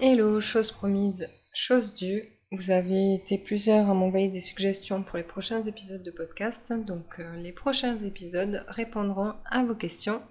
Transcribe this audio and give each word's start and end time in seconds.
Hello, 0.00 0.40
chose 0.40 0.70
promise, 0.70 1.28
chose 1.52 1.96
due. 1.96 2.22
Vous 2.52 2.70
avez 2.70 3.14
été 3.14 3.36
plusieurs 3.36 3.90
à 3.90 3.94
m'envoyer 3.94 4.28
des 4.28 4.38
suggestions 4.38 5.02
pour 5.02 5.16
les 5.16 5.24
prochains 5.24 5.62
épisodes 5.62 6.04
de 6.04 6.12
podcast, 6.12 6.72
donc 6.72 7.18
euh, 7.18 7.34
les 7.34 7.50
prochains 7.50 7.98
épisodes 7.98 8.64
répondront 8.68 9.34
à 9.50 9.64
vos 9.64 9.74
questions. 9.74 10.22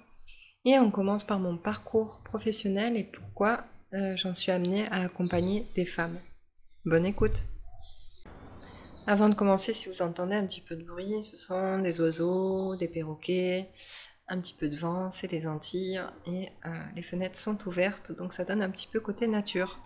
Et 0.63 0.79
on 0.79 0.89
commence 0.89 1.25
par 1.25 1.39
mon 1.39 1.57
parcours 1.57 2.21
professionnel 2.23 2.95
et 2.95 3.03
pourquoi 3.03 3.65
euh, 3.93 4.15
j'en 4.15 4.33
suis 4.33 4.53
amenée 4.53 4.88
à 4.89 5.02
accompagner 5.02 5.68
des 5.75 5.86
femmes. 5.86 6.18
Bonne 6.86 7.05
écoute 7.05 7.43
Avant 9.05 9.27
de 9.27 9.36
commencer, 9.36 9.73
si 9.73 9.89
vous 9.89 10.02
entendez 10.02 10.36
un 10.36 10.45
petit 10.45 10.61
peu 10.61 10.77
de 10.77 10.86
bruit, 10.86 11.21
ce 11.21 11.36
sont 11.36 11.79
des 11.79 11.99
oiseaux, 11.99 12.77
des 12.77 12.88
perroquets, 12.88 13.70
un 14.30 14.39
petit 14.39 14.54
peu 14.54 14.68
de 14.68 14.75
vent, 14.75 15.09
c'est 15.12 15.32
les 15.32 15.48
Antilles 15.48 16.02
et 16.25 16.50
euh, 16.66 16.70
les 16.96 17.02
fenêtres 17.02 17.38
sont 17.38 17.57
ouvertes 17.66 18.12
donc 18.12 18.34
ça 18.34 18.43
donne 18.43 18.61
un 18.61 18.70
petit 18.70 18.88
peu 18.88 19.00
côté 19.00 19.28
nature. 19.28 19.80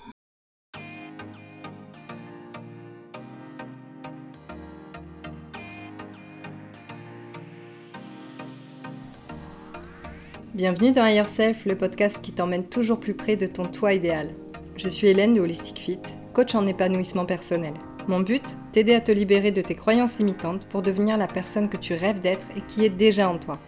Bienvenue 10.53 10.91
dans 10.91 11.05
Higher 11.05 11.27
Self, 11.27 11.65
le 11.65 11.77
podcast 11.77 12.21
qui 12.21 12.33
t'emmène 12.33 12.67
toujours 12.67 12.99
plus 12.99 13.13
près 13.13 13.35
de 13.35 13.47
ton 13.47 13.65
toi 13.65 13.93
idéal. 13.93 14.35
Je 14.75 14.89
suis 14.89 15.07
Hélène 15.07 15.33
de 15.33 15.39
Holistic 15.39 15.77
Fit, 15.79 16.01
coach 16.33 16.55
en 16.55 16.67
épanouissement 16.67 17.25
personnel. 17.25 17.73
Mon 18.07 18.19
but, 18.19 18.57
t'aider 18.71 18.95
à 18.95 19.01
te 19.01 19.11
libérer 19.11 19.51
de 19.51 19.61
tes 19.61 19.75
croyances 19.75 20.17
limitantes 20.17 20.67
pour 20.67 20.81
devenir 20.81 21.17
la 21.17 21.27
personne 21.27 21.69
que 21.69 21.77
tu 21.77 21.93
rêves 21.93 22.21
d'être 22.21 22.47
et 22.55 22.61
qui 22.61 22.83
est 22.83 22.89
déjà 22.89 23.29
en 23.29 23.37
toi. 23.37 23.59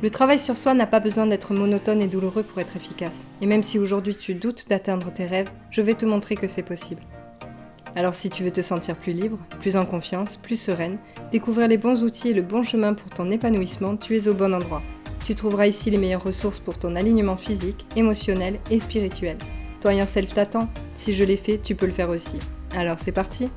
Le 0.00 0.10
travail 0.10 0.38
sur 0.38 0.56
soi 0.56 0.74
n'a 0.74 0.86
pas 0.86 1.00
besoin 1.00 1.26
d'être 1.26 1.52
monotone 1.52 2.00
et 2.00 2.06
douloureux 2.06 2.44
pour 2.44 2.60
être 2.60 2.76
efficace. 2.76 3.26
Et 3.42 3.46
même 3.46 3.64
si 3.64 3.80
aujourd'hui 3.80 4.14
tu 4.14 4.34
doutes 4.34 4.68
d'atteindre 4.68 5.12
tes 5.12 5.26
rêves, 5.26 5.50
je 5.72 5.82
vais 5.82 5.94
te 5.94 6.06
montrer 6.06 6.36
que 6.36 6.46
c'est 6.46 6.62
possible. 6.62 7.02
Alors 7.96 8.14
si 8.14 8.30
tu 8.30 8.44
veux 8.44 8.52
te 8.52 8.60
sentir 8.60 8.94
plus 8.94 9.12
libre, 9.12 9.38
plus 9.58 9.76
en 9.76 9.84
confiance, 9.84 10.36
plus 10.36 10.60
sereine, 10.60 10.98
découvrir 11.32 11.66
les 11.66 11.78
bons 11.78 12.04
outils 12.04 12.28
et 12.28 12.34
le 12.34 12.42
bon 12.42 12.62
chemin 12.62 12.94
pour 12.94 13.10
ton 13.10 13.28
épanouissement, 13.32 13.96
tu 13.96 14.16
es 14.16 14.28
au 14.28 14.34
bon 14.34 14.54
endroit. 14.54 14.82
Tu 15.26 15.34
trouveras 15.34 15.66
ici 15.66 15.90
les 15.90 15.98
meilleures 15.98 16.22
ressources 16.22 16.60
pour 16.60 16.78
ton 16.78 16.94
alignement 16.94 17.36
physique, 17.36 17.84
émotionnel 17.96 18.60
et 18.70 18.78
spirituel. 18.78 19.36
Toi 19.80 19.94
yourself 19.94 20.32
t'attend. 20.32 20.68
Si 20.94 21.12
je 21.12 21.24
l'ai 21.24 21.36
fait, 21.36 21.58
tu 21.58 21.74
peux 21.74 21.86
le 21.86 21.92
faire 21.92 22.10
aussi. 22.10 22.38
Alors 22.76 23.00
c'est 23.00 23.10
parti 23.10 23.48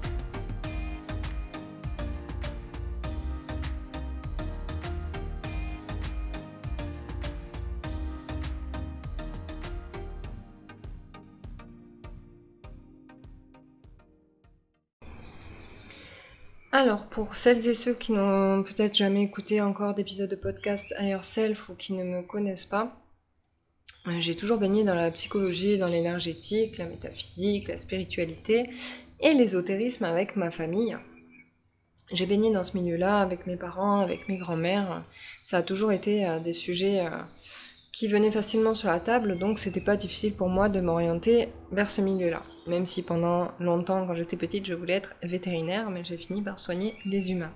Alors, 16.74 17.10
pour 17.10 17.36
celles 17.36 17.68
et 17.68 17.74
ceux 17.74 17.94
qui 17.94 18.14
n'ont 18.14 18.64
peut-être 18.64 18.96
jamais 18.96 19.24
écouté 19.24 19.60
encore 19.60 19.94
d'épisodes 19.94 20.30
de 20.30 20.38
podcast 20.38 20.96
Higher 20.98 21.22
Self 21.22 21.68
ou 21.68 21.76
qui 21.76 21.92
ne 21.92 22.06
me 22.06 22.22
connaissent 22.22 22.66
pas, 22.66 22.98
euh, 24.08 24.22
j'ai 24.22 24.36
toujours 24.36 24.58
baigné 24.58 24.86
dans 24.86 24.96
la 24.96 25.12
psychologie, 25.12 25.78
dans 25.78 25.90
l'énergétique, 25.90 26.78
la 26.78 26.86
métaphysique, 26.86 27.68
la 27.68 27.76
spiritualité 27.76 28.70
et 29.20 29.34
l'ésotérisme 29.34 30.06
avec 30.06 30.38
ma 30.38 30.50
famille. 30.50 30.98
J'ai 32.14 32.26
baigné 32.26 32.52
dans 32.52 32.64
ce 32.64 32.78
milieu-là 32.78 33.20
avec 33.20 33.48
mes 33.48 33.58
parents, 33.58 34.00
avec 34.00 34.30
mes 34.30 34.38
grands-mères. 34.38 35.04
Ça 35.44 35.58
a 35.58 35.64
toujours 35.64 35.92
été 35.92 36.26
euh, 36.26 36.40
des 36.40 36.54
sujets 36.54 37.02
euh, 37.02 37.10
qui 37.92 38.08
venaient 38.08 38.32
facilement 38.32 38.76
sur 38.76 38.88
la 38.88 39.02
table, 39.02 39.38
donc 39.38 39.60
c'était 39.60 39.82
pas 39.82 39.98
difficile 39.98 40.36
pour 40.36 40.48
moi 40.48 40.70
de 40.70 40.80
m'orienter 40.80 41.50
vers 41.74 41.90
ce 41.90 42.00
milieu-là 42.00 42.44
même 42.68 42.86
si 42.86 43.02
pendant 43.02 43.52
longtemps, 43.60 44.06
quand 44.06 44.14
j'étais 44.14 44.38
petite, 44.38 44.66
je 44.66 44.74
voulais 44.74 44.94
être 44.94 45.16
vétérinaire, 45.24 45.90
mais 45.90 46.04
j'ai 46.04 46.18
fini 46.18 46.42
par 46.42 46.60
soigner 46.60 46.96
les 47.06 47.32
humains. 47.32 47.54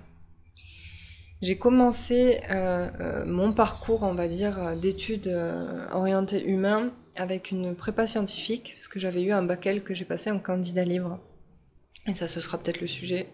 J'ai 1.42 1.56
commencé 1.56 2.40
euh, 2.50 2.88
euh, 3.00 3.26
mon 3.26 3.52
parcours, 3.52 4.02
on 4.02 4.14
va 4.14 4.26
dire, 4.26 4.74
d'études 4.80 5.28
euh, 5.28 5.86
orientées 5.92 6.44
humains 6.44 6.90
avec 7.14 7.50
une 7.50 7.74
prépa 7.74 8.06
scientifique, 8.06 8.74
parce 8.76 8.88
que 8.88 8.98
j'avais 8.98 9.22
eu 9.22 9.32
un 9.32 9.42
bac 9.42 9.68
que 9.84 9.94
j'ai 9.94 10.04
passé 10.04 10.30
en 10.30 10.38
candidat 10.38 10.84
libre. 10.84 11.18
Et 12.06 12.14
ça, 12.14 12.28
ce 12.28 12.40
sera 12.40 12.58
peut-être 12.58 12.80
le 12.80 12.86
sujet 12.86 13.26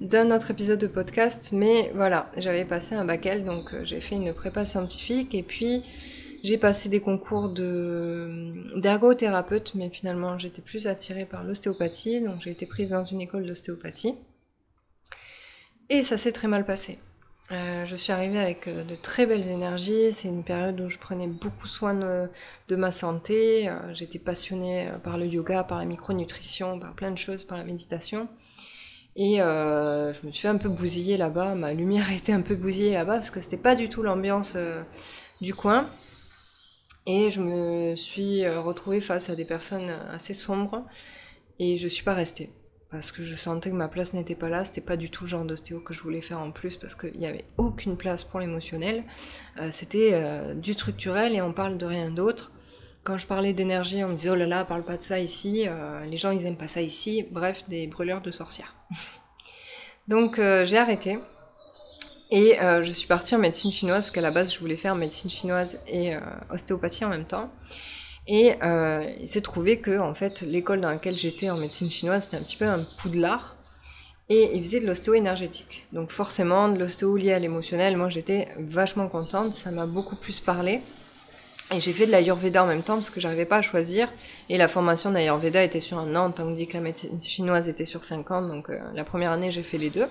d'un 0.00 0.30
autre 0.34 0.50
épisode 0.50 0.78
de 0.78 0.86
podcast, 0.86 1.50
mais 1.52 1.92
voilà, 1.94 2.30
j'avais 2.38 2.64
passé 2.64 2.94
un 2.94 3.04
bac 3.04 3.28
donc 3.44 3.74
j'ai 3.84 4.00
fait 4.00 4.16
une 4.16 4.32
prépa 4.32 4.64
scientifique, 4.64 5.34
et 5.34 5.42
puis 5.42 5.84
j'ai 6.42 6.58
passé 6.58 6.88
des 6.88 7.00
concours 7.00 7.48
d'ergothérapeute, 8.76 9.74
mais 9.74 9.90
finalement 9.90 10.38
j'étais 10.38 10.62
plus 10.62 10.86
attirée 10.86 11.26
par 11.26 11.44
l'ostéopathie, 11.44 12.20
donc 12.20 12.40
j'ai 12.40 12.50
été 12.50 12.66
prise 12.66 12.90
dans 12.90 13.04
une 13.04 13.20
école 13.20 13.46
d'ostéopathie. 13.46 14.14
Et 15.88 16.02
ça 16.02 16.16
s'est 16.16 16.32
très 16.32 16.48
mal 16.48 16.64
passé. 16.64 16.98
Euh, 17.52 17.84
je 17.84 17.96
suis 17.96 18.12
arrivée 18.12 18.38
avec 18.38 18.68
euh, 18.68 18.84
de 18.84 18.94
très 18.94 19.26
belles 19.26 19.48
énergies, 19.48 20.12
c'est 20.12 20.28
une 20.28 20.44
période 20.44 20.80
où 20.80 20.88
je 20.88 20.98
prenais 20.98 21.26
beaucoup 21.26 21.66
soin 21.66 21.94
de, 21.94 22.76
ma 22.76 22.92
santé, 22.92 23.68
euh, 23.68 23.92
j'étais 23.92 24.20
passionnée 24.20 24.88
par 25.02 25.18
le 25.18 25.26
yoga, 25.26 25.64
par 25.64 25.78
la 25.78 25.84
micronutrition, 25.84 26.78
par 26.78 26.94
plein 26.94 27.10
de 27.10 27.18
choses, 27.18 27.44
par 27.44 27.58
la 27.58 27.64
méditation. 27.64 28.28
Et 29.16 29.38
je 29.38 30.26
me 30.26 30.30
suis 30.30 30.46
un 30.46 30.56
peu 30.56 30.68
bousillée 30.68 31.16
là-bas, 31.16 31.56
ma 31.56 31.74
lumière 31.74 32.06
a 32.10 32.14
été 32.14 32.32
un 32.32 32.42
peu 32.42 32.54
bousillée 32.54 32.92
là-bas 32.92 33.14
parce 33.14 33.32
que 33.32 33.40
c'était 33.40 33.56
pas 33.56 33.74
du 33.74 33.88
tout 33.88 34.02
l'ambiance 34.02 34.56
du 35.40 35.54
coin. 35.54 35.90
Et 37.06 37.30
je 37.30 37.40
me 37.40 37.96
suis 37.96 38.44
euh, 38.44 38.60
retrouvée 38.60 39.00
face 39.00 39.30
à 39.30 39.34
des 39.36 39.44
personnes 39.44 39.90
assez 40.12 40.34
sombres 40.34 40.84
et 41.58 41.76
je 41.76 41.88
suis 41.88 42.04
pas 42.04 42.14
restée. 42.14 42.50
Parce 42.90 43.12
que 43.12 43.22
je 43.22 43.36
sentais 43.36 43.70
que 43.70 43.76
ma 43.76 43.88
place 43.88 44.14
n'était 44.14 44.34
pas 44.34 44.48
là, 44.48 44.64
c'était 44.64 44.80
pas 44.80 44.96
du 44.96 45.10
tout 45.10 45.24
le 45.24 45.30
genre 45.30 45.44
d'ostéo 45.44 45.80
que 45.80 45.94
je 45.94 46.02
voulais 46.02 46.20
faire 46.20 46.40
en 46.40 46.50
plus 46.50 46.76
parce 46.76 46.96
qu'il 46.96 47.18
n'y 47.18 47.26
avait 47.26 47.44
aucune 47.56 47.96
place 47.96 48.24
pour 48.24 48.40
l'émotionnel. 48.40 49.04
Euh, 49.60 49.68
c'était 49.70 50.10
euh, 50.12 50.54
du 50.54 50.72
structurel 50.72 51.34
et 51.34 51.40
on 51.40 51.52
parle 51.52 51.78
de 51.78 51.86
rien 51.86 52.10
d'autre. 52.10 52.50
Quand 53.04 53.16
je 53.16 53.26
parlais 53.26 53.52
d'énergie, 53.52 54.04
on 54.04 54.08
me 54.08 54.14
disait 54.14 54.30
oh 54.30 54.34
là 54.34 54.46
là, 54.46 54.64
parle 54.64 54.84
pas 54.84 54.96
de 54.96 55.02
ça 55.02 55.18
ici, 55.18 55.66
les 56.06 56.16
gens 56.18 56.32
ils 56.32 56.44
aiment 56.44 56.58
pas 56.58 56.68
ça 56.68 56.82
ici, 56.82 57.26
bref, 57.30 57.64
des 57.66 57.86
brûleurs 57.86 58.20
de 58.20 58.30
sorcières. 58.30 58.74
Donc 60.08 60.36
j'ai 60.36 60.76
arrêté. 60.76 61.18
Et 62.30 62.60
euh, 62.60 62.84
je 62.84 62.92
suis 62.92 63.08
partie 63.08 63.34
en 63.34 63.38
médecine 63.38 63.72
chinoise, 63.72 64.04
parce 64.04 64.10
qu'à 64.12 64.20
la 64.20 64.30
base, 64.30 64.54
je 64.54 64.60
voulais 64.60 64.76
faire 64.76 64.94
médecine 64.94 65.30
chinoise 65.30 65.80
et 65.88 66.14
euh, 66.14 66.20
ostéopathie 66.50 67.04
en 67.04 67.08
même 67.08 67.24
temps. 67.24 67.50
Et 68.28 68.54
euh, 68.62 69.04
il 69.20 69.28
s'est 69.28 69.40
trouvé 69.40 69.80
que, 69.80 69.98
en 69.98 70.14
fait, 70.14 70.42
l'école 70.42 70.80
dans 70.80 70.90
laquelle 70.90 71.18
j'étais 71.18 71.50
en 71.50 71.56
médecine 71.56 71.90
chinoise, 71.90 72.24
c'était 72.24 72.36
un 72.36 72.42
petit 72.42 72.56
peu 72.56 72.66
un 72.66 72.86
poudlard. 72.98 73.56
Et 74.28 74.52
il 74.54 74.62
faisait 74.62 74.78
de 74.78 74.86
l'ostéo 74.86 75.14
énergétique. 75.14 75.88
Donc 75.92 76.12
forcément, 76.12 76.68
de 76.68 76.78
l'ostéo 76.78 77.16
lié 77.16 77.32
à 77.32 77.40
l'émotionnel, 77.40 77.96
moi 77.96 78.10
j'étais 78.10 78.46
vachement 78.58 79.08
contente, 79.08 79.54
ça 79.54 79.72
m'a 79.72 79.86
beaucoup 79.86 80.14
plus 80.14 80.38
parlé. 80.38 80.82
Et 81.74 81.80
j'ai 81.80 81.92
fait 81.92 82.06
de 82.06 82.12
l'Ayurveda 82.12 82.62
en 82.62 82.68
même 82.68 82.84
temps 82.84 82.94
parce 82.94 83.10
que 83.10 83.18
j'arrivais 83.18 83.44
pas 83.44 83.56
à 83.56 83.62
choisir. 83.62 84.08
Et 84.48 84.56
la 84.56 84.68
formation 84.68 85.10
d'Ayurveda 85.10 85.64
était 85.64 85.80
sur 85.80 85.98
un 85.98 86.14
an, 86.14 86.30
tandis 86.30 86.68
que 86.68 86.74
la 86.74 86.80
médecine 86.80 87.20
chinoise 87.20 87.68
était 87.68 87.84
sur 87.84 88.04
cinq 88.04 88.30
ans. 88.30 88.42
Donc 88.42 88.70
la 88.94 89.02
première 89.02 89.32
année, 89.32 89.50
j'ai 89.50 89.64
fait 89.64 89.78
les 89.78 89.90
deux. 89.90 90.06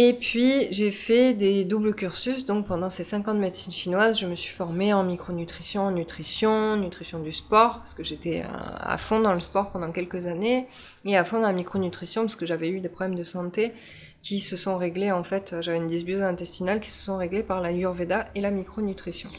Et 0.00 0.12
puis 0.12 0.68
j'ai 0.70 0.92
fait 0.92 1.34
des 1.34 1.64
doubles 1.64 1.92
cursus, 1.92 2.46
donc 2.46 2.68
pendant 2.68 2.88
ces 2.88 3.02
5 3.02 3.26
ans 3.26 3.34
de 3.34 3.40
médecine 3.40 3.72
chinoise, 3.72 4.16
je 4.20 4.26
me 4.26 4.36
suis 4.36 4.54
formée 4.54 4.92
en 4.92 5.02
micronutrition, 5.02 5.90
nutrition, 5.90 6.76
nutrition 6.76 7.18
du 7.18 7.32
sport, 7.32 7.78
parce 7.78 7.94
que 7.94 8.04
j'étais 8.04 8.42
euh, 8.42 8.48
à 8.76 8.96
fond 8.96 9.18
dans 9.18 9.32
le 9.32 9.40
sport 9.40 9.72
pendant 9.72 9.90
quelques 9.90 10.28
années, 10.28 10.68
et 11.04 11.16
à 11.16 11.24
fond 11.24 11.40
dans 11.40 11.48
la 11.48 11.52
micronutrition, 11.52 12.22
parce 12.22 12.36
que 12.36 12.46
j'avais 12.46 12.68
eu 12.68 12.78
des 12.78 12.88
problèmes 12.88 13.18
de 13.18 13.24
santé 13.24 13.72
qui 14.22 14.38
se 14.38 14.56
sont 14.56 14.78
réglés, 14.78 15.10
en 15.10 15.24
fait, 15.24 15.56
j'avais 15.62 15.78
une 15.78 15.88
dysbiose 15.88 16.22
intestinale 16.22 16.78
qui 16.78 16.90
se 16.90 17.02
sont 17.02 17.16
réglés 17.16 17.42
par 17.42 17.60
la 17.60 17.72
Yurveda 17.72 18.28
et 18.36 18.40
la 18.40 18.52
micronutrition. 18.52 19.30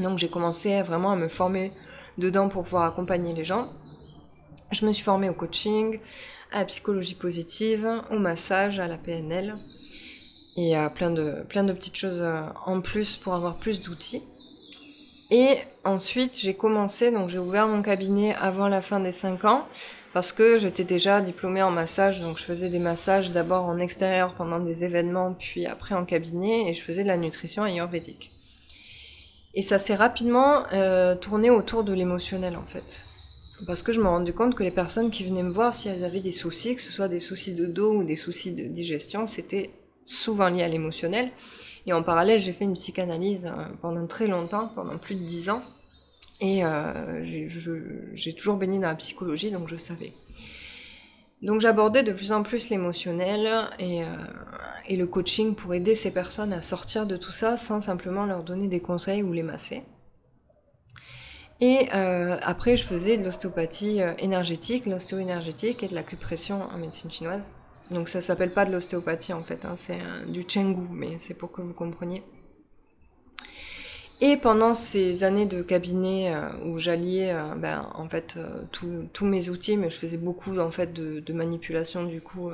Donc 0.00 0.18
j'ai 0.18 0.28
commencé 0.28 0.82
vraiment 0.82 1.12
à 1.12 1.16
me 1.16 1.28
former 1.28 1.70
dedans 2.18 2.48
pour 2.48 2.64
pouvoir 2.64 2.86
accompagner 2.86 3.34
les 3.34 3.44
gens. 3.44 3.68
Je 4.72 4.84
me 4.84 4.90
suis 4.90 5.04
formée 5.04 5.28
au 5.28 5.34
coaching, 5.34 6.00
à 6.50 6.60
la 6.60 6.64
psychologie 6.64 7.14
positive, 7.14 7.88
au 8.10 8.18
massage, 8.18 8.80
à 8.80 8.88
la 8.88 8.98
PNL 8.98 9.54
et 10.56 10.76
à 10.76 10.88
plein 10.90 11.10
de, 11.10 11.44
plein 11.48 11.64
de 11.64 11.72
petites 11.72 11.96
choses 11.96 12.22
euh, 12.22 12.42
en 12.64 12.80
plus 12.80 13.16
pour 13.16 13.34
avoir 13.34 13.56
plus 13.56 13.82
d'outils. 13.82 14.22
Et 15.30 15.56
ensuite, 15.84 16.38
j'ai 16.40 16.54
commencé, 16.54 17.10
donc 17.10 17.28
j'ai 17.28 17.38
ouvert 17.38 17.66
mon 17.66 17.82
cabinet 17.82 18.34
avant 18.36 18.68
la 18.68 18.80
fin 18.80 19.00
des 19.00 19.12
5 19.12 19.44
ans 19.44 19.66
parce 20.12 20.32
que 20.32 20.56
j'étais 20.56 20.84
déjà 20.84 21.20
diplômée 21.20 21.62
en 21.62 21.70
massage, 21.70 22.20
donc 22.20 22.38
je 22.38 22.44
faisais 22.44 22.70
des 22.70 22.78
massages 22.78 23.32
d'abord 23.32 23.64
en 23.64 23.78
extérieur 23.78 24.32
pendant 24.34 24.60
des 24.60 24.82
événements, 24.84 25.34
puis 25.38 25.66
après 25.66 25.94
en 25.94 26.06
cabinet, 26.06 26.70
et 26.70 26.74
je 26.74 26.80
faisais 26.80 27.02
de 27.02 27.08
la 27.08 27.18
nutrition 27.18 27.64
ayurvédique. 27.64 28.30
Et 29.52 29.62
ça 29.62 29.78
s'est 29.78 29.94
rapidement 29.94 30.62
euh, 30.72 31.16
tourné 31.16 31.50
autour 31.50 31.84
de 31.84 31.92
l'émotionnel 31.92 32.56
en 32.56 32.64
fait. 32.64 33.04
Parce 33.66 33.82
que 33.82 33.92
je 33.92 34.00
me 34.00 34.06
rendu 34.06 34.32
compte 34.32 34.54
que 34.54 34.62
les 34.62 34.70
personnes 34.70 35.10
qui 35.10 35.24
venaient 35.24 35.42
me 35.42 35.50
voir, 35.50 35.74
si 35.74 35.88
elles 35.88 36.04
avaient 36.04 36.20
des 36.20 36.30
soucis, 36.30 36.74
que 36.74 36.80
ce 36.80 36.92
soit 36.92 37.08
des 37.08 37.20
soucis 37.20 37.52
de 37.52 37.66
dos 37.66 37.94
ou 37.94 38.04
des 38.04 38.16
soucis 38.16 38.52
de 38.52 38.66
digestion, 38.66 39.26
c'était 39.26 39.70
souvent 40.06 40.48
lié 40.48 40.62
à 40.62 40.68
l'émotionnel. 40.68 41.30
Et 41.86 41.92
en 41.92 42.02
parallèle, 42.02 42.40
j'ai 42.40 42.52
fait 42.52 42.64
une 42.64 42.74
psychanalyse 42.74 43.46
euh, 43.46 43.64
pendant 43.82 44.06
très 44.06 44.26
longtemps, 44.26 44.68
pendant 44.74 44.96
plus 44.96 45.14
de 45.14 45.24
dix 45.24 45.50
ans. 45.50 45.62
Et 46.40 46.64
euh, 46.64 47.22
j'ai 48.14 48.32
toujours 48.34 48.56
baigné 48.56 48.78
dans 48.78 48.88
la 48.88 48.94
psychologie, 48.94 49.50
donc 49.50 49.68
je 49.68 49.76
savais. 49.76 50.12
Donc 51.42 51.60
j'abordais 51.60 52.02
de 52.02 52.12
plus 52.12 52.32
en 52.32 52.42
plus 52.42 52.70
l'émotionnel 52.70 53.48
et, 53.78 54.02
euh, 54.02 54.06
et, 54.88 54.96
le 54.96 55.06
coaching 55.06 55.54
pour 55.54 55.74
aider 55.74 55.94
ces 55.94 56.10
personnes 56.10 56.52
à 56.52 56.60
sortir 56.60 57.06
de 57.06 57.16
tout 57.16 57.30
ça 57.30 57.56
sans 57.56 57.80
simplement 57.80 58.26
leur 58.26 58.42
donner 58.42 58.68
des 58.68 58.80
conseils 58.80 59.22
ou 59.22 59.32
les 59.32 59.42
masser. 59.42 59.82
Et 61.60 61.88
après, 61.90 62.76
je 62.76 62.84
faisais 62.84 63.16
de 63.16 63.24
l'ostéopathie 63.24 64.00
énergétique, 64.18 64.84
l'ostéo-énergétique 64.84 65.82
et 65.82 65.88
de 65.88 65.94
l'acupression 65.94 66.60
en 66.60 66.76
médecine 66.76 67.10
chinoise. 67.10 67.50
Donc 67.90 68.08
ça 68.08 68.20
s'appelle 68.20 68.52
pas 68.52 68.64
de 68.64 68.72
l'ostéopathie 68.72 69.32
en 69.32 69.44
fait, 69.44 69.64
hein, 69.64 69.74
c'est 69.76 69.98
du 70.28 70.44
Chenggu, 70.46 70.88
mais 70.90 71.18
c'est 71.18 71.34
pour 71.34 71.52
que 71.52 71.62
vous 71.62 71.74
compreniez. 71.74 72.22
Et 74.22 74.38
pendant 74.38 74.74
ces 74.74 75.24
années 75.24 75.44
de 75.44 75.60
cabinet 75.60 76.34
euh, 76.34 76.48
où 76.64 76.78
j'alliais 76.78 77.32
euh, 77.32 77.54
ben, 77.54 77.90
en 77.94 78.08
fait 78.08 78.36
euh, 78.38 78.62
tous 79.12 79.26
mes 79.26 79.50
outils, 79.50 79.76
mais 79.76 79.90
je 79.90 79.98
faisais 79.98 80.16
beaucoup 80.16 80.58
en 80.58 80.70
fait 80.70 80.92
de, 80.94 81.32
manipulation 81.34 82.04
du 82.04 82.22
coup 82.22 82.50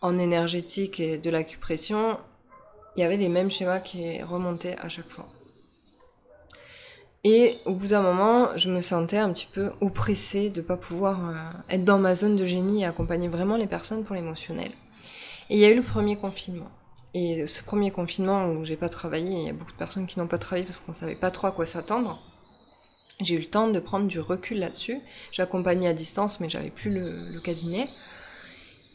en 0.00 0.18
énergétique 0.18 0.98
et 0.98 1.18
de 1.18 1.28
l'acupression, 1.28 2.18
il 2.96 3.02
y 3.02 3.04
avait 3.04 3.18
les 3.18 3.28
mêmes 3.28 3.50
schémas 3.50 3.80
qui 3.80 4.22
remontaient 4.22 4.76
à 4.78 4.88
chaque 4.88 5.08
fois. 5.08 5.26
Et 7.22 7.58
au 7.66 7.74
bout 7.74 7.88
d'un 7.88 8.00
moment, 8.00 8.48
je 8.56 8.70
me 8.70 8.80
sentais 8.80 9.18
un 9.18 9.30
petit 9.32 9.48
peu 9.52 9.70
oppressée 9.80 10.48
de 10.48 10.60
ne 10.60 10.66
pas 10.66 10.78
pouvoir 10.78 11.34
être 11.68 11.84
dans 11.84 11.98
ma 11.98 12.14
zone 12.14 12.36
de 12.36 12.46
génie 12.46 12.82
et 12.82 12.86
accompagner 12.86 13.28
vraiment 13.28 13.56
les 13.56 13.66
personnes 13.66 14.04
pour 14.04 14.14
l'émotionnel. 14.14 14.72
Et 15.50 15.56
il 15.56 15.60
y 15.60 15.64
a 15.64 15.70
eu 15.70 15.76
le 15.76 15.82
premier 15.82 16.16
confinement. 16.16 16.70
Et 17.12 17.46
ce 17.46 17.62
premier 17.62 17.90
confinement 17.90 18.46
où 18.46 18.64
j'ai 18.64 18.76
pas 18.76 18.88
travaillé, 18.88 19.30
il 19.30 19.46
y 19.46 19.50
a 19.50 19.52
beaucoup 19.52 19.72
de 19.72 19.76
personnes 19.76 20.06
qui 20.06 20.18
n'ont 20.18 20.28
pas 20.28 20.38
travaillé 20.38 20.64
parce 20.64 20.80
qu'on 20.80 20.92
savait 20.92 21.16
pas 21.16 21.30
trop 21.30 21.48
à 21.48 21.50
quoi 21.50 21.66
s'attendre. 21.66 22.22
J'ai 23.20 23.34
eu 23.34 23.40
le 23.40 23.46
temps 23.46 23.68
de 23.68 23.80
prendre 23.80 24.06
du 24.06 24.20
recul 24.20 24.58
là-dessus. 24.58 24.98
J'accompagnais 25.32 25.88
à 25.88 25.92
distance, 25.92 26.40
mais 26.40 26.48
j'avais 26.48 26.70
plus 26.70 26.90
le, 26.90 27.38
cabinet. 27.40 27.88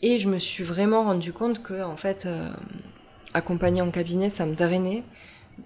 Et 0.01 0.17
je 0.17 0.29
me 0.29 0.39
suis 0.39 0.63
vraiment 0.63 1.03
rendu 1.03 1.31
compte 1.31 1.61
que, 1.61 1.83
en 1.83 1.95
fait, 1.95 2.25
euh, 2.25 2.49
accompagner 3.33 3.81
en 3.81 3.91
cabinet, 3.91 4.29
ça 4.29 4.45
me 4.45 4.55
drainait. 4.55 5.03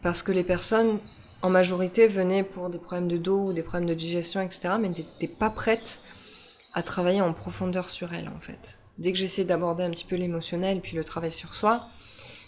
Parce 0.01 0.23
que 0.23 0.31
les 0.31 0.43
personnes, 0.43 0.99
en 1.41 1.49
majorité, 1.49 2.07
venaient 2.07 2.43
pour 2.43 2.69
des 2.69 2.77
problèmes 2.77 3.07
de 3.07 3.17
dos 3.17 3.47
ou 3.47 3.53
des 3.53 3.63
problèmes 3.63 3.89
de 3.89 3.93
digestion, 3.93 4.41
etc., 4.41 4.71
mais 4.79 4.89
n'étaient 4.89 5.27
pas 5.27 5.49
prêtes 5.49 6.01
à 6.73 6.83
travailler 6.83 7.21
en 7.21 7.33
profondeur 7.33 7.89
sur 7.89 8.13
elles, 8.13 8.29
en 8.29 8.39
fait. 8.39 8.79
Dès 8.97 9.13
que 9.13 9.17
j'essayais 9.17 9.47
d'aborder 9.47 9.83
un 9.83 9.91
petit 9.91 10.05
peu 10.05 10.17
l'émotionnel 10.17 10.81
puis 10.81 10.95
le 10.95 11.03
travail 11.03 11.31
sur 11.31 11.55
soi, 11.55 11.87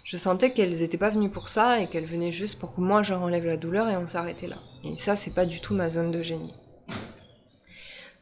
je 0.04 0.18
sentais 0.18 0.52
qu'elles 0.52 0.78
n'étaient 0.78 0.98
pas 0.98 1.10
venues 1.10 1.30
pour 1.30 1.48
ça 1.48 1.80
et 1.80 1.88
qu'elles 1.88 2.06
venaient 2.06 2.32
juste 2.32 2.60
pour 2.60 2.76
que 2.76 2.82
moi 2.82 3.04
je 3.04 3.14
enlève 3.14 3.46
la 3.46 3.56
douleur 3.56 3.90
et 3.90 3.96
on 3.96 4.08
s'arrêtait 4.08 4.48
là. 4.48 4.58
Et 4.84 4.96
ça, 4.98 5.16
c'est 5.16 5.34
pas 5.34 5.46
du 5.46 5.62
tout 5.62 5.74
ma 5.74 5.90
zone 5.90 6.12
de 6.12 6.22
génie. 6.22 6.54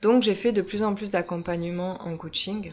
Donc 0.02 0.22
j'ai 0.22 0.36
fait 0.36 0.52
de 0.52 0.62
plus 0.62 0.84
en 0.84 0.94
plus 0.94 1.12
d'accompagnement 1.12 2.02
en 2.04 2.16
coaching 2.16 2.72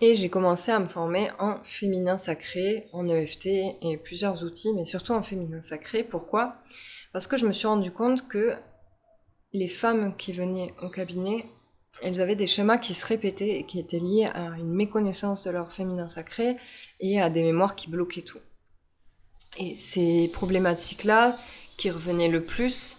et 0.00 0.14
j'ai 0.14 0.28
commencé 0.28 0.72
à 0.72 0.78
me 0.78 0.86
former 0.86 1.30
en 1.38 1.56
féminin 1.62 2.18
sacré, 2.18 2.86
en 2.92 3.08
EFT 3.08 3.46
et 3.82 3.96
plusieurs 4.02 4.44
outils, 4.44 4.72
mais 4.74 4.84
surtout 4.84 5.12
en 5.12 5.22
féminin 5.22 5.60
sacré. 5.62 6.04
Pourquoi? 6.04 6.56
Parce 7.12 7.26
que 7.26 7.36
je 7.36 7.46
me 7.46 7.52
suis 7.52 7.66
rendu 7.66 7.90
compte 7.90 8.28
que 8.28 8.54
les 9.52 9.68
femmes 9.68 10.16
qui 10.16 10.32
venaient 10.32 10.74
au 10.82 10.88
cabinet 10.88 11.46
elles 12.02 12.20
avaient 12.20 12.36
des 12.36 12.46
schémas 12.46 12.78
qui 12.78 12.94
se 12.94 13.06
répétaient 13.06 13.58
et 13.58 13.64
qui 13.64 13.78
étaient 13.78 13.98
liés 13.98 14.28
à 14.32 14.48
une 14.58 14.72
méconnaissance 14.72 15.44
de 15.44 15.50
leur 15.50 15.72
féminin 15.72 16.08
sacré 16.08 16.56
et 17.00 17.20
à 17.20 17.30
des 17.30 17.42
mémoires 17.42 17.74
qui 17.74 17.88
bloquaient 17.88 18.22
tout. 18.22 18.40
Et 19.58 19.76
ces 19.76 20.28
problématiques-là 20.32 21.36
qui 21.78 21.90
revenaient 21.90 22.28
le 22.28 22.42
plus, 22.42 22.98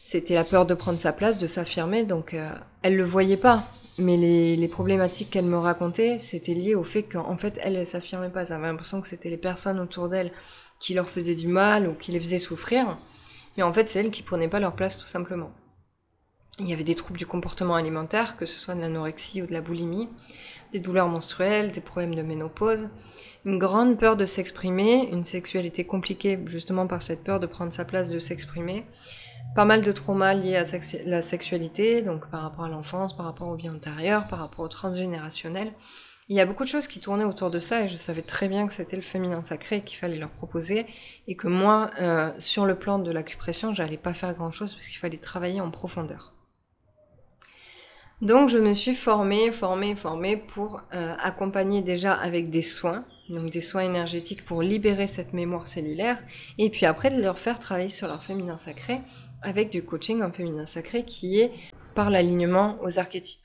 c'était 0.00 0.34
la 0.34 0.44
peur 0.44 0.66
de 0.66 0.74
prendre 0.74 0.98
sa 0.98 1.12
place, 1.12 1.38
de 1.38 1.46
s'affirmer, 1.46 2.04
donc 2.04 2.34
euh, 2.34 2.50
elles 2.82 2.96
le 2.96 3.04
voyaient 3.04 3.36
pas. 3.36 3.64
Mais 3.98 4.16
les, 4.16 4.68
problématiques 4.68 5.30
qu'elles 5.30 5.44
me 5.44 5.58
racontaient, 5.58 6.18
c'était 6.18 6.54
lié 6.54 6.74
au 6.74 6.84
fait 6.84 7.02
qu'en 7.02 7.36
fait, 7.36 7.58
elles 7.62 7.78
ne 7.78 7.84
s'affirmaient 7.84 8.30
pas. 8.30 8.42
Elles 8.42 8.52
avaient 8.52 8.66
l'impression 8.66 9.00
que 9.00 9.06
c'était 9.06 9.28
les 9.28 9.36
personnes 9.36 9.78
autour 9.78 10.08
d'elles 10.08 10.32
qui 10.78 10.94
leur 10.94 11.08
faisaient 11.08 11.34
du 11.34 11.48
mal 11.48 11.86
ou 11.88 11.94
qui 11.94 12.10
les 12.10 12.20
faisaient 12.20 12.38
souffrir. 12.38 12.98
Mais 13.56 13.62
en 13.62 13.72
fait, 13.72 13.88
c'est 13.88 14.00
elles 14.00 14.10
qui 14.10 14.22
prenaient 14.22 14.48
pas 14.48 14.60
leur 14.60 14.74
place 14.74 14.98
tout 14.98 15.06
simplement. 15.06 15.52
Il 16.58 16.68
y 16.68 16.72
avait 16.72 16.84
des 16.84 16.94
troubles 16.94 17.18
du 17.18 17.26
comportement 17.26 17.74
alimentaire, 17.74 18.36
que 18.36 18.46
ce 18.46 18.58
soit 18.58 18.74
de 18.74 18.80
l'anorexie 18.80 19.42
ou 19.42 19.46
de 19.46 19.52
la 19.52 19.60
boulimie, 19.60 20.08
des 20.72 20.80
douleurs 20.80 21.08
menstruelles, 21.08 21.70
des 21.70 21.80
problèmes 21.80 22.14
de 22.14 22.22
ménopause, 22.22 22.88
une 23.44 23.58
grande 23.58 23.98
peur 23.98 24.16
de 24.16 24.24
s'exprimer, 24.26 25.08
une 25.12 25.24
sexualité 25.24 25.84
compliquée 25.84 26.38
justement 26.46 26.86
par 26.86 27.02
cette 27.02 27.24
peur 27.24 27.40
de 27.40 27.46
prendre 27.46 27.72
sa 27.72 27.84
place, 27.84 28.10
de 28.10 28.18
s'exprimer, 28.18 28.86
pas 29.54 29.64
mal 29.64 29.82
de 29.82 29.92
traumas 29.92 30.34
liés 30.34 30.56
à 30.56 30.64
la 31.04 31.22
sexualité, 31.22 32.02
donc 32.02 32.28
par 32.30 32.42
rapport 32.42 32.64
à 32.64 32.68
l'enfance, 32.68 33.14
par 33.14 33.26
rapport 33.26 33.48
aux 33.48 33.56
vies 33.56 33.68
antérieures, 33.68 34.26
par 34.28 34.38
rapport 34.38 34.64
au 34.64 34.68
transgénérationnel. 34.68 35.72
Il 36.28 36.36
y 36.36 36.40
a 36.40 36.46
beaucoup 36.46 36.64
de 36.64 36.68
choses 36.68 36.86
qui 36.86 37.00
tournaient 37.00 37.24
autour 37.24 37.50
de 37.50 37.58
ça 37.58 37.82
et 37.82 37.88
je 37.88 37.96
savais 37.96 38.22
très 38.22 38.48
bien 38.48 38.66
que 38.66 38.72
c'était 38.72 38.96
le 38.96 39.02
féminin 39.02 39.42
sacré 39.42 39.82
qu'il 39.82 39.98
fallait 39.98 40.18
leur 40.18 40.30
proposer 40.30 40.86
et 41.26 41.36
que 41.36 41.48
moi, 41.48 41.90
euh, 42.00 42.32
sur 42.38 42.64
le 42.64 42.76
plan 42.76 42.98
de 42.98 43.10
l'acupression, 43.10 43.74
j'allais 43.74 43.98
pas 43.98 44.14
faire 44.14 44.32
grand 44.34 44.50
chose 44.50 44.74
parce 44.74 44.86
qu'il 44.86 44.98
fallait 44.98 45.18
travailler 45.18 45.60
en 45.60 45.70
profondeur. 45.70 46.32
Donc 48.22 48.48
je 48.48 48.58
me 48.58 48.72
suis 48.72 48.94
formée, 48.94 49.50
formée, 49.50 49.96
formée 49.96 50.36
pour 50.36 50.80
euh, 50.94 51.14
accompagner 51.18 51.82
déjà 51.82 52.12
avec 52.12 52.50
des 52.50 52.62
soins, 52.62 53.04
donc 53.28 53.50
des 53.50 53.60
soins 53.60 53.82
énergétiques 53.82 54.44
pour 54.44 54.62
libérer 54.62 55.08
cette 55.08 55.32
mémoire 55.32 55.66
cellulaire, 55.66 56.18
et 56.56 56.70
puis 56.70 56.86
après 56.86 57.10
de 57.10 57.20
leur 57.20 57.36
faire 57.36 57.58
travailler 57.58 57.88
sur 57.88 58.06
leur 58.06 58.22
féminin 58.22 58.56
sacré 58.56 59.00
avec 59.42 59.70
du 59.70 59.84
coaching 59.84 60.22
en 60.22 60.32
féminin 60.32 60.66
sacré 60.66 61.04
qui 61.04 61.40
est 61.40 61.52
par 61.94 62.10
l'alignement 62.10 62.78
aux 62.82 62.98
archétypes. 62.98 63.40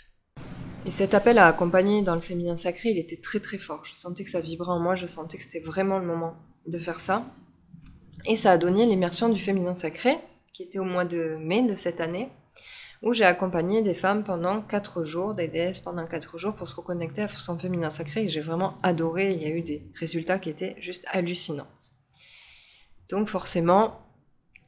Et 0.85 0.91
cet 0.91 1.13
appel 1.13 1.37
à 1.37 1.47
accompagner 1.47 2.01
dans 2.01 2.15
le 2.15 2.21
féminin 2.21 2.55
sacré, 2.55 2.89
il 2.89 2.97
était 2.97 3.17
très 3.17 3.39
très 3.39 3.57
fort. 3.57 3.83
Je 3.85 3.95
sentais 3.95 4.23
que 4.23 4.29
ça 4.29 4.39
vibrait 4.39 4.71
en 4.71 4.79
moi, 4.79 4.95
je 4.95 5.05
sentais 5.05 5.37
que 5.37 5.43
c'était 5.43 5.59
vraiment 5.59 5.99
le 5.99 6.05
moment 6.05 6.35
de 6.65 6.77
faire 6.77 6.99
ça. 6.99 7.25
Et 8.25 8.35
ça 8.35 8.51
a 8.51 8.57
donné 8.57 8.85
l'immersion 8.85 9.29
du 9.29 9.39
féminin 9.39 9.73
sacré, 9.73 10.17
qui 10.53 10.63
était 10.63 10.79
au 10.79 10.85
mois 10.85 11.05
de 11.05 11.37
mai 11.41 11.61
de 11.61 11.75
cette 11.75 11.99
année, 11.99 12.29
où 13.03 13.13
j'ai 13.13 13.25
accompagné 13.25 13.81
des 13.81 13.93
femmes 13.93 14.23
pendant 14.23 14.61
4 14.61 15.03
jours, 15.03 15.35
des 15.35 15.47
déesses 15.49 15.81
pendant 15.81 16.07
4 16.07 16.37
jours 16.37 16.55
pour 16.55 16.67
se 16.67 16.75
reconnecter 16.75 17.21
à 17.21 17.27
son 17.27 17.57
féminin 17.57 17.89
sacré 17.89 18.23
et 18.23 18.27
j'ai 18.27 18.41
vraiment 18.41 18.75
adoré, 18.81 19.33
il 19.33 19.43
y 19.43 19.45
a 19.45 19.49
eu 19.49 19.61
des 19.61 19.83
résultats 19.99 20.39
qui 20.39 20.49
étaient 20.49 20.75
juste 20.79 21.05
hallucinants. 21.11 21.67
Donc 23.09 23.29
forcément, 23.29 24.06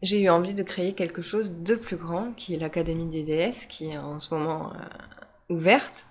j'ai 0.02 0.22
eu 0.22 0.30
envie 0.30 0.54
de 0.54 0.64
créer 0.64 0.94
quelque 0.94 1.22
chose 1.22 1.62
de 1.62 1.76
plus 1.76 1.98
grand, 1.98 2.32
qui 2.34 2.56
est 2.56 2.60
l'Académie 2.60 3.08
des 3.08 3.24
déesses, 3.24 3.66
qui 3.66 3.90
est 3.90 3.98
en 3.98 4.20
ce 4.20 4.34
moment 4.34 4.72
euh, 4.74 5.54
ouverte. 5.54 6.06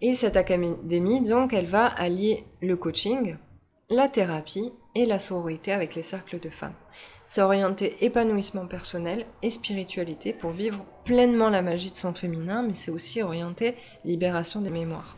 Et 0.00 0.14
cette 0.14 0.36
académie, 0.36 1.20
donc, 1.22 1.52
elle 1.52 1.66
va 1.66 1.86
allier 1.86 2.44
le 2.60 2.76
coaching, 2.76 3.36
la 3.88 4.08
thérapie 4.08 4.72
et 4.94 5.06
la 5.06 5.18
sororité 5.18 5.72
avec 5.72 5.94
les 5.94 6.02
cercles 6.02 6.40
de 6.40 6.50
femmes. 6.50 6.74
C'est 7.24 7.42
orienté 7.42 8.04
épanouissement 8.04 8.66
personnel 8.66 9.26
et 9.42 9.50
spiritualité 9.50 10.32
pour 10.32 10.50
vivre 10.50 10.84
pleinement 11.04 11.50
la 11.50 11.62
magie 11.62 11.90
de 11.90 11.96
son 11.96 12.14
féminin, 12.14 12.62
mais 12.62 12.74
c'est 12.74 12.90
aussi 12.90 13.22
orienté 13.22 13.74
libération 14.04 14.60
des 14.60 14.70
mémoires. 14.70 15.16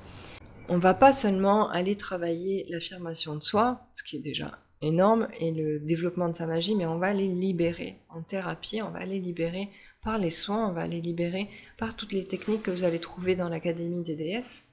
On 0.68 0.78
va 0.78 0.94
pas 0.94 1.12
seulement 1.12 1.70
aller 1.70 1.96
travailler 1.96 2.66
l'affirmation 2.68 3.36
de 3.36 3.42
soi, 3.42 3.80
ce 3.96 4.02
qui 4.04 4.16
est 4.16 4.20
déjà 4.20 4.58
énorme, 4.82 5.28
et 5.40 5.50
le 5.50 5.80
développement 5.80 6.28
de 6.28 6.34
sa 6.34 6.46
magie, 6.46 6.74
mais 6.74 6.86
on 6.86 6.98
va 6.98 7.08
aller 7.08 7.28
libérer 7.28 7.98
en 8.08 8.22
thérapie, 8.22 8.82
on 8.82 8.90
va 8.90 9.00
aller 9.00 9.18
libérer 9.18 9.68
par 10.02 10.18
les 10.18 10.30
soins, 10.30 10.68
on 10.68 10.72
va 10.72 10.82
aller 10.82 11.00
libérer 11.00 11.48
par 11.76 11.96
toutes 11.96 12.12
les 12.12 12.24
techniques 12.24 12.62
que 12.62 12.70
vous 12.70 12.84
allez 12.84 13.00
trouver 13.00 13.36
dans 13.36 13.48
l'Académie 13.48 14.04
des 14.04 14.16
déesses 14.16 14.64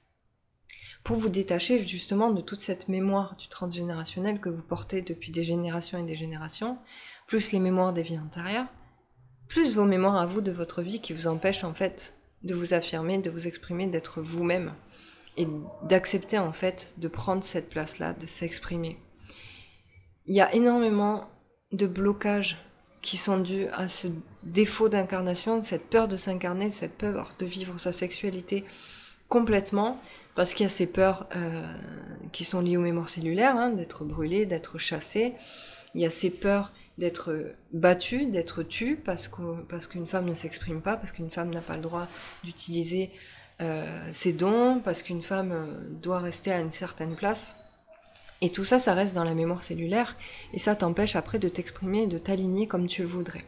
pour 1.06 1.16
vous 1.16 1.28
détacher 1.28 1.78
justement 1.78 2.30
de 2.30 2.40
toute 2.40 2.58
cette 2.60 2.88
mémoire 2.88 3.36
du 3.36 3.46
transgénérationnel 3.46 4.40
que 4.40 4.48
vous 4.48 4.64
portez 4.64 5.02
depuis 5.02 5.30
des 5.30 5.44
générations 5.44 5.98
et 5.98 6.02
des 6.02 6.16
générations, 6.16 6.78
plus 7.28 7.52
les 7.52 7.60
mémoires 7.60 7.92
des 7.92 8.02
vies 8.02 8.18
antérieures, 8.18 8.66
plus 9.46 9.72
vos 9.72 9.84
mémoires 9.84 10.16
à 10.16 10.26
vous 10.26 10.40
de 10.40 10.50
votre 10.50 10.82
vie 10.82 11.00
qui 11.00 11.12
vous 11.12 11.28
empêchent 11.28 11.62
en 11.62 11.74
fait 11.74 12.14
de 12.42 12.54
vous 12.54 12.74
affirmer, 12.74 13.18
de 13.18 13.30
vous 13.30 13.46
exprimer, 13.46 13.86
d'être 13.86 14.20
vous-même 14.20 14.74
et 15.36 15.46
d'accepter 15.84 16.38
en 16.38 16.52
fait 16.52 16.94
de 16.98 17.06
prendre 17.06 17.44
cette 17.44 17.68
place-là, 17.68 18.12
de 18.12 18.26
s'exprimer. 18.26 18.98
Il 20.26 20.34
y 20.34 20.40
a 20.40 20.52
énormément 20.54 21.28
de 21.72 21.86
blocages 21.86 22.56
qui 23.02 23.16
sont 23.16 23.38
dus 23.38 23.66
à 23.72 23.88
ce 23.88 24.08
défaut 24.42 24.88
d'incarnation, 24.88 25.62
cette 25.62 25.88
peur 25.88 26.08
de 26.08 26.16
s'incarner, 26.16 26.70
cette 26.70 26.96
peur 26.96 27.34
de 27.38 27.46
vivre 27.46 27.78
sa 27.78 27.92
sexualité 27.92 28.64
complètement, 29.28 30.00
parce 30.34 30.54
qu'il 30.54 30.64
y 30.64 30.66
a 30.66 30.70
ces 30.70 30.86
peurs 30.86 31.28
euh, 31.36 31.60
qui 32.32 32.44
sont 32.44 32.60
liées 32.60 32.76
aux 32.76 32.82
mémoires 32.82 33.08
cellulaires, 33.08 33.56
hein, 33.56 33.70
d'être 33.70 34.04
brûlé, 34.04 34.46
d'être 34.46 34.78
chassé. 34.78 35.34
Il 35.94 36.00
y 36.00 36.06
a 36.06 36.10
ces 36.10 36.30
peurs 36.30 36.72
d'être 36.98 37.54
battue, 37.72 38.26
d'être 38.26 38.62
tue, 38.62 38.96
parce 38.96 39.28
qu'une 39.28 40.06
femme 40.06 40.26
ne 40.26 40.34
s'exprime 40.34 40.80
pas, 40.80 40.96
parce 40.96 41.12
qu'une 41.12 41.30
femme 41.30 41.52
n'a 41.52 41.60
pas 41.60 41.76
le 41.76 41.82
droit 41.82 42.08
d'utiliser 42.44 43.10
euh, 43.60 43.84
ses 44.12 44.32
dons, 44.32 44.80
parce 44.84 45.02
qu'une 45.02 45.22
femme 45.22 45.52
euh, 45.52 45.64
doit 46.02 46.18
rester 46.18 46.52
à 46.52 46.60
une 46.60 46.70
certaine 46.70 47.16
place. 47.16 47.56
Et 48.42 48.50
tout 48.50 48.64
ça, 48.64 48.78
ça 48.78 48.94
reste 48.94 49.14
dans 49.14 49.24
la 49.24 49.34
mémoire 49.34 49.62
cellulaire, 49.62 50.16
et 50.52 50.58
ça 50.58 50.76
t'empêche 50.76 51.16
après 51.16 51.38
de 51.38 51.48
t'exprimer 51.48 52.02
et 52.02 52.06
de 52.06 52.18
t'aligner 52.18 52.66
comme 52.66 52.86
tu 52.86 53.02
le 53.02 53.08
voudrais. 53.08 53.44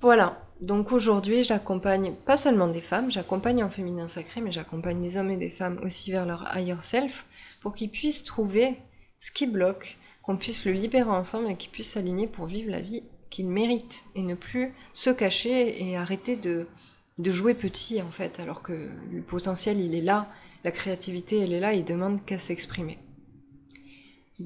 Voilà, 0.00 0.42
donc 0.62 0.90
aujourd'hui 0.90 1.44
j'accompagne 1.44 2.12
pas 2.12 2.36
seulement 2.36 2.66
des 2.66 2.80
femmes, 2.80 3.10
j'accompagne 3.10 3.62
en 3.62 3.70
féminin 3.70 4.08
sacré, 4.08 4.40
mais 4.40 4.50
j'accompagne 4.50 5.00
des 5.00 5.16
hommes 5.16 5.30
et 5.30 5.36
des 5.36 5.50
femmes 5.50 5.78
aussi 5.84 6.10
vers 6.10 6.26
leur 6.26 6.56
higher 6.56 6.80
self 6.80 7.24
pour 7.60 7.74
qu'ils 7.74 7.90
puissent 7.90 8.24
trouver 8.24 8.78
ce 9.18 9.30
qui 9.30 9.46
bloque, 9.46 9.98
qu'on 10.22 10.36
puisse 10.36 10.64
le 10.64 10.72
libérer 10.72 11.10
ensemble 11.10 11.50
et 11.50 11.56
qu'ils 11.56 11.70
puissent 11.70 11.92
s'aligner 11.92 12.26
pour 12.26 12.46
vivre 12.46 12.70
la 12.70 12.80
vie 12.80 13.04
qu'ils 13.30 13.48
méritent 13.48 14.04
et 14.14 14.22
ne 14.22 14.34
plus 14.34 14.74
se 14.92 15.10
cacher 15.10 15.82
et 15.82 15.96
arrêter 15.96 16.36
de, 16.36 16.66
de 17.18 17.30
jouer 17.30 17.54
petit 17.54 18.02
en 18.02 18.10
fait, 18.10 18.40
alors 18.40 18.62
que 18.62 18.72
le 18.72 19.22
potentiel 19.22 19.78
il 19.80 19.94
est 19.94 20.02
là, 20.02 20.28
la 20.64 20.70
créativité 20.70 21.40
elle 21.40 21.52
est 21.52 21.60
là, 21.60 21.74
il 21.74 21.84
demande 21.84 22.24
qu'à 22.24 22.38
s'exprimer. 22.38 22.98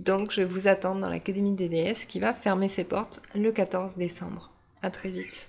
Donc 0.05 0.31
je 0.31 0.43
vous 0.43 0.69
attends 0.69 0.95
dans 0.95 1.09
l'Académie 1.09 1.55
des 1.55 1.69
déesses 1.69 2.05
qui 2.05 2.21
va 2.21 2.35
fermer 2.35 2.69
ses 2.69 2.85
portes 2.85 3.21
le 3.35 3.51
14 3.51 3.97
décembre. 3.97 4.51
A 4.83 4.91
très 4.91 5.09
vite. 5.09 5.49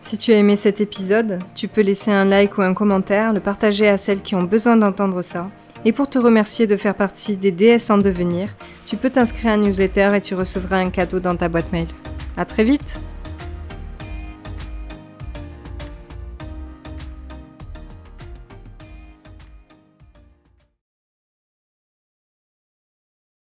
Si 0.00 0.16
tu 0.16 0.32
as 0.32 0.36
aimé 0.36 0.56
cet 0.56 0.80
épisode, 0.80 1.38
tu 1.54 1.68
peux 1.68 1.82
laisser 1.82 2.10
un 2.10 2.24
like 2.24 2.56
ou 2.56 2.62
un 2.62 2.72
commentaire, 2.72 3.34
le 3.34 3.40
partager 3.40 3.86
à 3.88 3.98
celles 3.98 4.22
qui 4.22 4.34
ont 4.34 4.42
besoin 4.42 4.76
d'entendre 4.76 5.20
ça. 5.20 5.50
Et 5.84 5.92
pour 5.92 6.08
te 6.08 6.18
remercier 6.18 6.66
de 6.66 6.76
faire 6.76 6.94
partie 6.94 7.36
des 7.36 7.52
déesses 7.52 7.90
en 7.90 7.98
devenir, 7.98 8.48
tu 8.84 8.96
peux 8.96 9.10
t'inscrire 9.10 9.52
à 9.52 9.54
un 9.54 9.58
newsletter 9.58 10.10
et 10.14 10.20
tu 10.20 10.34
recevras 10.34 10.78
un 10.78 10.90
cadeau 10.90 11.20
dans 11.20 11.36
ta 11.36 11.48
boîte 11.48 11.72
mail. 11.72 11.88
À 12.36 12.44
très 12.44 12.64
vite! 12.64 13.00